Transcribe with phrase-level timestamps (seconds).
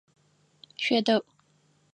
[0.83, 1.21] ШъуедэIу!